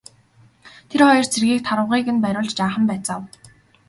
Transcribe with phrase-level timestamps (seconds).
[0.89, 3.21] Тэр хоёр цэргийг тарвагыг нь бариулж жаахан байцаав.